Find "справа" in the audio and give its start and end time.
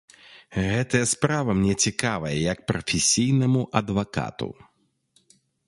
1.11-1.51